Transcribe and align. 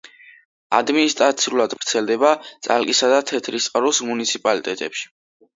ადმინისტრაციულად 0.77 1.75
ვრცელდება 1.77 2.33
წალკისა 2.69 3.13
და 3.15 3.21
თეთრიწყაროს 3.33 4.03
მუნიციპალიტეტებში. 4.09 5.09